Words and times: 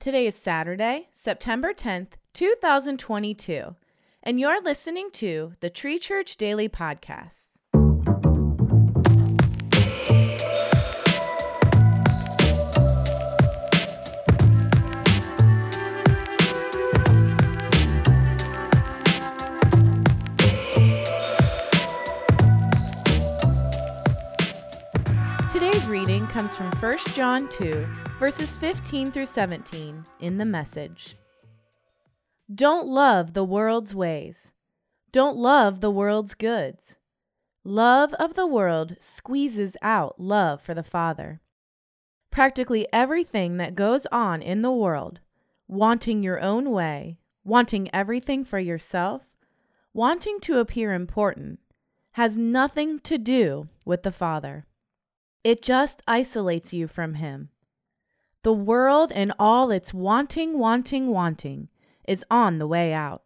Today 0.00 0.26
is 0.26 0.34
Saturday, 0.34 1.08
September 1.12 1.74
10th, 1.74 2.12
2022, 2.32 3.76
and 4.22 4.40
you're 4.40 4.62
listening 4.62 5.10
to 5.10 5.52
the 5.60 5.68
Tree 5.68 5.98
Church 5.98 6.38
Daily 6.38 6.70
Podcast. 6.70 7.58
Today's 25.50 25.84
reading 25.84 26.26
comes 26.28 26.56
from 26.56 26.70
1 26.80 26.98
John 27.12 27.46
2, 27.50 27.86
verses 28.20 28.58
15 28.58 29.10
through 29.10 29.24
17 29.24 30.04
in 30.20 30.36
the 30.36 30.44
message. 30.44 31.16
Don't 32.54 32.86
love 32.86 33.32
the 33.32 33.46
world's 33.46 33.94
ways. 33.94 34.52
Don't 35.10 35.38
love 35.38 35.80
the 35.80 35.90
world's 35.90 36.34
goods. 36.34 36.96
Love 37.64 38.12
of 38.12 38.34
the 38.34 38.46
world 38.46 38.94
squeezes 39.00 39.74
out 39.80 40.20
love 40.20 40.60
for 40.60 40.74
the 40.74 40.82
Father. 40.82 41.40
Practically 42.30 42.86
everything 42.92 43.56
that 43.56 43.74
goes 43.74 44.04
on 44.12 44.42
in 44.42 44.60
the 44.60 44.70
world, 44.70 45.20
wanting 45.66 46.22
your 46.22 46.40
own 46.40 46.70
way, 46.70 47.16
wanting 47.42 47.88
everything 47.90 48.44
for 48.44 48.58
yourself, 48.58 49.22
wanting 49.94 50.40
to 50.40 50.58
appear 50.58 50.92
important, 50.92 51.58
has 52.12 52.36
nothing 52.36 52.98
to 52.98 53.16
do 53.16 53.70
with 53.86 54.02
the 54.02 54.12
Father. 54.12 54.66
It 55.42 55.62
just 55.62 56.02
isolates 56.06 56.74
you 56.74 56.86
from 56.86 57.14
Him. 57.14 57.48
The 58.42 58.52
world 58.52 59.12
and 59.14 59.32
all 59.38 59.70
its 59.70 59.92
wanting, 59.92 60.58
wanting, 60.58 61.08
wanting 61.08 61.68
is 62.08 62.24
on 62.30 62.58
the 62.58 62.66
way 62.66 62.92
out. 62.92 63.22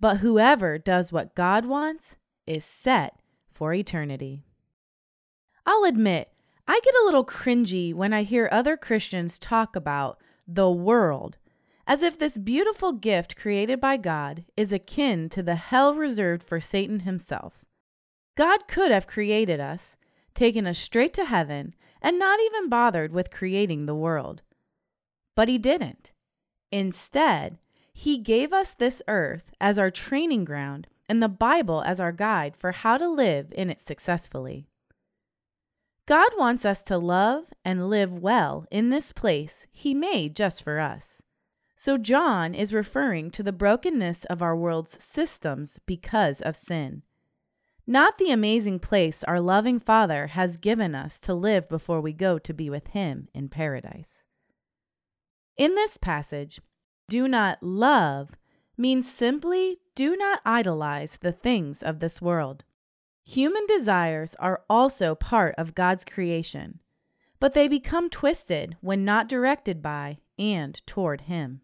But 0.00 0.18
whoever 0.18 0.78
does 0.78 1.12
what 1.12 1.34
God 1.34 1.64
wants 1.64 2.16
is 2.46 2.64
set 2.64 3.20
for 3.52 3.72
eternity. 3.72 4.42
I'll 5.64 5.84
admit, 5.84 6.32
I 6.66 6.80
get 6.82 6.94
a 6.94 7.04
little 7.04 7.24
cringy 7.24 7.94
when 7.94 8.12
I 8.12 8.24
hear 8.24 8.48
other 8.50 8.76
Christians 8.76 9.38
talk 9.38 9.76
about 9.76 10.18
the 10.46 10.70
world 10.70 11.36
as 11.86 12.02
if 12.02 12.18
this 12.18 12.38
beautiful 12.38 12.92
gift 12.92 13.36
created 13.36 13.80
by 13.80 13.96
God 13.96 14.44
is 14.56 14.72
akin 14.72 15.28
to 15.30 15.42
the 15.42 15.56
hell 15.56 15.94
reserved 15.94 16.42
for 16.42 16.60
Satan 16.60 17.00
himself. 17.00 17.64
God 18.36 18.66
could 18.66 18.90
have 18.90 19.06
created 19.06 19.60
us 19.60 19.96
taken 20.34 20.66
us 20.66 20.78
straight 20.78 21.12
to 21.14 21.24
heaven, 21.24 21.74
and 22.02 22.18
not 22.18 22.40
even 22.40 22.68
bothered 22.68 23.12
with 23.12 23.30
creating 23.30 23.86
the 23.86 23.94
world. 23.94 24.42
But 25.34 25.48
he 25.48 25.56
didn't. 25.56 26.12
Instead, 26.70 27.58
he 27.94 28.18
gave 28.18 28.52
us 28.52 28.74
this 28.74 29.00
earth 29.08 29.52
as 29.60 29.78
our 29.78 29.90
training 29.90 30.44
ground 30.44 30.88
and 31.08 31.22
the 31.22 31.28
Bible 31.28 31.82
as 31.86 32.00
our 32.00 32.12
guide 32.12 32.56
for 32.56 32.72
how 32.72 32.98
to 32.98 33.08
live 33.08 33.52
in 33.56 33.70
it 33.70 33.80
successfully. 33.80 34.66
God 36.06 36.30
wants 36.36 36.64
us 36.64 36.82
to 36.84 36.98
love 36.98 37.44
and 37.64 37.88
live 37.88 38.12
well 38.12 38.66
in 38.70 38.90
this 38.90 39.12
place 39.12 39.66
he 39.70 39.94
made 39.94 40.34
just 40.34 40.62
for 40.62 40.80
us. 40.80 41.22
So, 41.76 41.96
John 41.96 42.54
is 42.54 42.74
referring 42.74 43.30
to 43.32 43.42
the 43.42 43.52
brokenness 43.52 44.24
of 44.26 44.42
our 44.42 44.56
world's 44.56 45.02
systems 45.02 45.78
because 45.86 46.40
of 46.40 46.56
sin 46.56 47.02
not 47.86 48.18
the 48.18 48.30
amazing 48.30 48.78
place 48.78 49.24
our 49.24 49.40
loving 49.40 49.80
Father 49.80 50.28
has 50.28 50.56
given 50.56 50.94
us 50.94 51.18
to 51.20 51.34
live 51.34 51.68
before 51.68 52.00
we 52.00 52.12
go 52.12 52.38
to 52.38 52.54
be 52.54 52.70
with 52.70 52.88
Him 52.88 53.28
in 53.34 53.48
paradise. 53.48 54.24
In 55.56 55.74
this 55.74 55.96
passage, 55.96 56.60
do 57.08 57.28
not 57.28 57.62
love 57.62 58.30
means 58.76 59.10
simply 59.10 59.78
do 59.94 60.16
not 60.16 60.40
idolize 60.44 61.18
the 61.18 61.32
things 61.32 61.82
of 61.82 62.00
this 62.00 62.22
world. 62.22 62.64
Human 63.24 63.66
desires 63.66 64.34
are 64.38 64.62
also 64.68 65.14
part 65.14 65.54
of 65.58 65.74
God's 65.74 66.04
creation, 66.04 66.80
but 67.38 67.54
they 67.54 67.68
become 67.68 68.08
twisted 68.08 68.76
when 68.80 69.04
not 69.04 69.28
directed 69.28 69.82
by 69.82 70.18
and 70.38 70.80
toward 70.86 71.22
Him. 71.22 71.60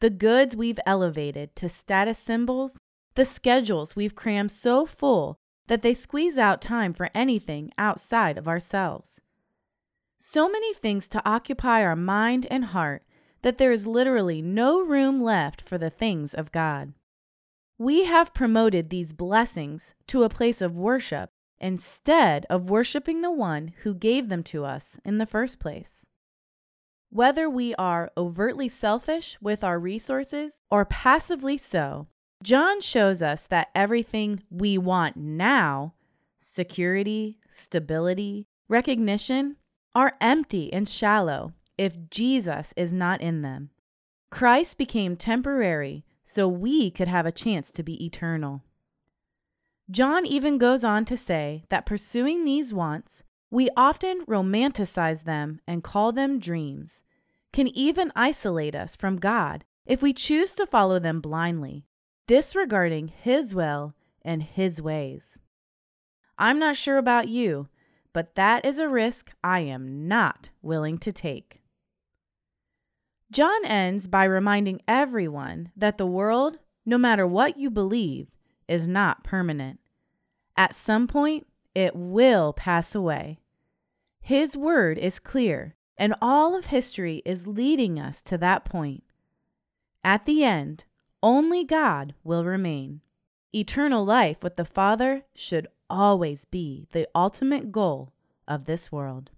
The 0.00 0.10
goods 0.10 0.56
we've 0.56 0.80
elevated 0.86 1.56
to 1.56 1.68
status 1.68 2.18
symbols 2.18 2.78
the 3.14 3.24
schedules 3.24 3.94
we've 3.94 4.14
crammed 4.14 4.50
so 4.50 4.86
full 4.86 5.36
that 5.66 5.82
they 5.82 5.94
squeeze 5.94 6.36
out 6.36 6.60
time 6.60 6.92
for 6.92 7.10
anything 7.14 7.72
outside 7.78 8.36
of 8.36 8.48
ourselves. 8.48 9.20
So 10.18 10.48
many 10.48 10.74
things 10.74 11.08
to 11.08 11.22
occupy 11.28 11.82
our 11.82 11.96
mind 11.96 12.46
and 12.50 12.66
heart 12.66 13.04
that 13.42 13.58
there 13.58 13.72
is 13.72 13.86
literally 13.86 14.40
no 14.40 14.80
room 14.80 15.22
left 15.22 15.60
for 15.60 15.78
the 15.78 15.90
things 15.90 16.34
of 16.34 16.52
God. 16.52 16.94
We 17.78 18.04
have 18.04 18.34
promoted 18.34 18.88
these 18.88 19.12
blessings 19.12 19.94
to 20.06 20.22
a 20.22 20.28
place 20.28 20.60
of 20.62 20.76
worship 20.76 21.30
instead 21.58 22.46
of 22.48 22.70
worshiping 22.70 23.20
the 23.20 23.30
one 23.30 23.74
who 23.82 23.94
gave 23.94 24.28
them 24.28 24.42
to 24.44 24.64
us 24.64 24.98
in 25.04 25.18
the 25.18 25.26
first 25.26 25.58
place. 25.58 26.06
Whether 27.10 27.48
we 27.48 27.74
are 27.76 28.10
overtly 28.16 28.68
selfish 28.68 29.36
with 29.40 29.62
our 29.62 29.78
resources 29.78 30.60
or 30.70 30.84
passively 30.84 31.56
so, 31.56 32.08
John 32.44 32.82
shows 32.82 33.22
us 33.22 33.46
that 33.46 33.70
everything 33.74 34.42
we 34.50 34.76
want 34.76 35.16
now 35.16 35.94
security, 36.38 37.38
stability, 37.48 38.46
recognition 38.68 39.56
are 39.94 40.12
empty 40.20 40.70
and 40.70 40.86
shallow 40.86 41.54
if 41.78 42.10
Jesus 42.10 42.74
is 42.76 42.92
not 42.92 43.22
in 43.22 43.40
them. 43.40 43.70
Christ 44.30 44.76
became 44.76 45.16
temporary 45.16 46.04
so 46.22 46.46
we 46.46 46.90
could 46.90 47.08
have 47.08 47.24
a 47.24 47.32
chance 47.32 47.70
to 47.70 47.82
be 47.82 48.04
eternal. 48.04 48.62
John 49.90 50.26
even 50.26 50.58
goes 50.58 50.84
on 50.84 51.06
to 51.06 51.16
say 51.16 51.64
that 51.70 51.86
pursuing 51.86 52.44
these 52.44 52.74
wants, 52.74 53.22
we 53.50 53.70
often 53.74 54.22
romanticize 54.26 55.24
them 55.24 55.60
and 55.66 55.82
call 55.82 56.12
them 56.12 56.38
dreams, 56.38 57.04
can 57.54 57.68
even 57.68 58.12
isolate 58.14 58.74
us 58.74 58.96
from 58.96 59.16
God 59.16 59.64
if 59.86 60.02
we 60.02 60.12
choose 60.12 60.52
to 60.56 60.66
follow 60.66 60.98
them 60.98 61.22
blindly 61.22 61.86
disregarding 62.26 63.08
His 63.08 63.54
will 63.54 63.94
and 64.22 64.42
His 64.42 64.80
ways. 64.80 65.38
I'm 66.38 66.58
not 66.58 66.76
sure 66.76 66.98
about 66.98 67.28
you, 67.28 67.68
but 68.12 68.34
that 68.34 68.64
is 68.64 68.78
a 68.78 68.88
risk 68.88 69.30
I 69.42 69.60
am 69.60 70.08
not 70.08 70.50
willing 70.62 70.98
to 70.98 71.12
take. 71.12 71.60
John 73.30 73.64
ends 73.64 74.06
by 74.06 74.24
reminding 74.24 74.80
everyone 74.86 75.70
that 75.76 75.98
the 75.98 76.06
world, 76.06 76.58
no 76.86 76.96
matter 76.96 77.26
what 77.26 77.58
you 77.58 77.70
believe, 77.70 78.28
is 78.68 78.86
not 78.86 79.24
permanent. 79.24 79.80
At 80.56 80.74
some 80.74 81.08
point, 81.08 81.46
it 81.74 81.96
will 81.96 82.52
pass 82.52 82.94
away. 82.94 83.40
His 84.20 84.56
word 84.56 84.98
is 84.98 85.18
clear, 85.18 85.74
and 85.98 86.14
all 86.22 86.56
of 86.56 86.66
history 86.66 87.22
is 87.24 87.46
leading 87.46 87.98
us 87.98 88.22
to 88.22 88.38
that 88.38 88.64
point. 88.64 89.02
At 90.04 90.26
the 90.26 90.44
end, 90.44 90.84
only 91.24 91.64
God 91.64 92.14
will 92.22 92.44
remain. 92.44 93.00
Eternal 93.54 94.04
life 94.04 94.36
with 94.42 94.56
the 94.56 94.64
Father 94.66 95.22
should 95.34 95.66
always 95.88 96.44
be 96.44 96.86
the 96.92 97.08
ultimate 97.14 97.72
goal 97.72 98.12
of 98.46 98.66
this 98.66 98.92
world. 98.92 99.30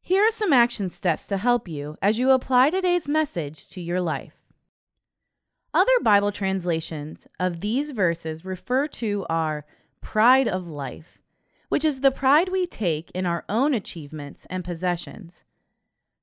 Here 0.00 0.26
are 0.26 0.30
some 0.30 0.54
action 0.54 0.88
steps 0.88 1.26
to 1.26 1.36
help 1.36 1.68
you 1.68 1.98
as 2.00 2.18
you 2.18 2.30
apply 2.30 2.70
today's 2.70 3.06
message 3.06 3.68
to 3.68 3.80
your 3.82 4.00
life. 4.00 4.32
Other 5.74 6.00
Bible 6.02 6.32
translations 6.32 7.26
of 7.38 7.60
these 7.60 7.90
verses 7.90 8.42
refer 8.42 8.88
to 8.88 9.26
our 9.28 9.66
pride 10.00 10.48
of 10.48 10.70
life, 10.70 11.18
which 11.68 11.84
is 11.84 12.00
the 12.00 12.10
pride 12.10 12.48
we 12.48 12.66
take 12.66 13.10
in 13.10 13.26
our 13.26 13.44
own 13.50 13.74
achievements 13.74 14.46
and 14.48 14.64
possessions. 14.64 15.44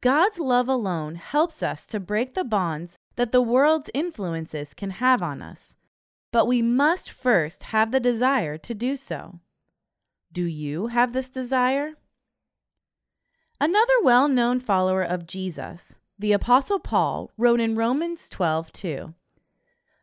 God's 0.00 0.38
love 0.38 0.68
alone 0.68 1.16
helps 1.16 1.62
us 1.62 1.86
to 1.88 2.00
break 2.00 2.32
the 2.32 2.44
bonds 2.44 2.98
that 3.16 3.32
the 3.32 3.42
world's 3.42 3.90
influences 3.94 4.74
can 4.74 4.90
have 4.90 5.22
on 5.22 5.40
us, 5.40 5.74
but 6.32 6.46
we 6.46 6.62
must 6.62 7.10
first 7.10 7.64
have 7.64 7.90
the 7.90 8.00
desire 8.00 8.58
to 8.58 8.74
do 8.74 8.96
so. 8.96 9.38
Do 10.32 10.44
you 10.44 10.88
have 10.88 11.12
this 11.12 11.28
desire? 11.28 11.94
Another 13.60 13.94
well 14.02 14.26
known 14.28 14.58
follower 14.58 15.02
of 15.02 15.26
Jesus, 15.26 15.94
the 16.18 16.32
Apostle 16.32 16.80
Paul, 16.80 17.30
wrote 17.38 17.60
in 17.60 17.76
Romans 17.76 18.28
12 18.28 18.72
2 18.72 19.14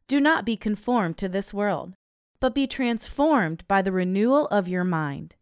Do 0.08 0.20
not 0.22 0.46
be 0.46 0.56
conformed 0.56 1.18
to 1.18 1.28
this 1.28 1.54
world, 1.54 1.94
but 2.40 2.56
be 2.56 2.66
transformed 2.66 3.68
by 3.68 3.82
the 3.82 3.92
renewal 3.92 4.48
of 4.48 4.70
your 4.70 4.86
mind, 4.86 5.36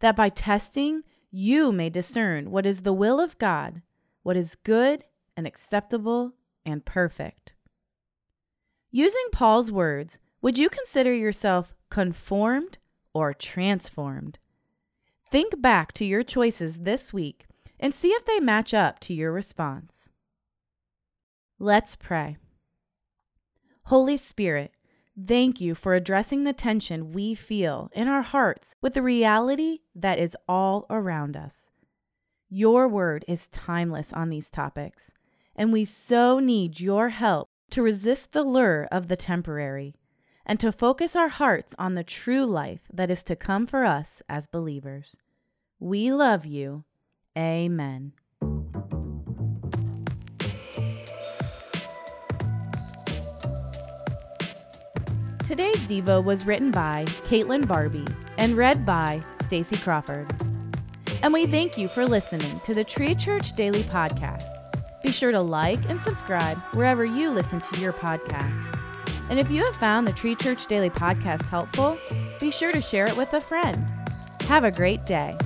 that 0.00 0.14
by 0.14 0.28
testing 0.28 1.04
you 1.30 1.72
may 1.72 1.88
discern 1.88 2.50
what 2.50 2.66
is 2.66 2.82
the 2.82 2.92
will 2.92 3.18
of 3.18 3.38
God, 3.38 3.80
what 4.22 4.36
is 4.36 4.56
good 4.56 5.04
and 5.36 5.46
acceptable 5.46 6.34
and 6.64 6.84
perfect. 6.84 7.52
Using 8.90 9.26
Paul's 9.32 9.72
words, 9.72 10.18
would 10.40 10.58
you 10.58 10.68
consider 10.68 11.12
yourself 11.12 11.74
conformed 11.90 12.78
or 13.12 13.34
transformed? 13.34 14.38
Think 15.30 15.60
back 15.60 15.92
to 15.94 16.04
your 16.04 16.22
choices 16.22 16.78
this 16.80 17.12
week 17.12 17.46
and 17.80 17.92
see 17.92 18.10
if 18.10 18.24
they 18.24 18.40
match 18.40 18.72
up 18.72 19.00
to 19.00 19.14
your 19.14 19.32
response. 19.32 20.10
Let's 21.58 21.96
pray. 21.96 22.36
Holy 23.84 24.16
Spirit, 24.16 24.72
thank 25.26 25.60
you 25.60 25.74
for 25.74 25.94
addressing 25.94 26.44
the 26.44 26.52
tension 26.52 27.12
we 27.12 27.34
feel 27.34 27.90
in 27.92 28.08
our 28.08 28.22
hearts 28.22 28.76
with 28.80 28.94
the 28.94 29.02
reality 29.02 29.80
that 29.94 30.18
is 30.18 30.36
all 30.48 30.86
around 30.88 31.36
us. 31.36 31.70
Your 32.48 32.86
word 32.86 33.24
is 33.26 33.48
timeless 33.48 34.12
on 34.12 34.30
these 34.30 34.50
topics, 34.50 35.10
and 35.56 35.72
we 35.72 35.84
so 35.84 36.38
need 36.38 36.80
your 36.80 37.10
help 37.10 37.48
to 37.70 37.82
resist 37.82 38.32
the 38.32 38.42
lure 38.42 38.88
of 38.92 39.08
the 39.08 39.16
temporary 39.16 39.94
and 40.46 40.60
to 40.60 40.70
focus 40.70 41.16
our 41.16 41.28
hearts 41.28 41.74
on 41.78 41.94
the 41.94 42.04
true 42.04 42.44
life 42.44 42.82
that 42.92 43.10
is 43.10 43.22
to 43.24 43.36
come 43.36 43.66
for 43.66 43.84
us 43.84 44.22
as 44.28 44.46
believers. 44.46 45.16
We 45.80 46.12
love 46.12 46.44
you. 46.44 46.84
Amen. 47.36 48.12
Today's 55.46 55.76
Devo 55.86 56.24
was 56.24 56.46
written 56.46 56.70
by 56.70 57.04
Caitlin 57.26 57.66
Barbie 57.66 58.06
and 58.38 58.56
read 58.56 58.86
by 58.86 59.22
Stacy 59.42 59.76
Crawford. 59.76 60.34
And 61.22 61.32
we 61.32 61.46
thank 61.46 61.76
you 61.76 61.88
for 61.88 62.06
listening 62.06 62.60
to 62.60 62.74
the 62.74 62.84
Tree 62.84 63.14
Church 63.14 63.52
Daily 63.52 63.82
Podcast. 63.84 64.53
Be 65.04 65.12
sure 65.12 65.32
to 65.32 65.38
like 65.38 65.84
and 65.90 66.00
subscribe 66.00 66.58
wherever 66.72 67.04
you 67.04 67.28
listen 67.28 67.60
to 67.60 67.80
your 67.80 67.92
podcasts. 67.92 68.80
And 69.28 69.38
if 69.38 69.50
you 69.50 69.62
have 69.62 69.76
found 69.76 70.08
the 70.08 70.12
Tree 70.14 70.34
Church 70.34 70.66
Daily 70.66 70.88
Podcast 70.88 71.42
helpful, 71.50 71.98
be 72.40 72.50
sure 72.50 72.72
to 72.72 72.80
share 72.80 73.06
it 73.06 73.14
with 73.14 73.34
a 73.34 73.40
friend. 73.40 73.84
Have 74.48 74.64
a 74.64 74.70
great 74.70 75.04
day. 75.04 75.36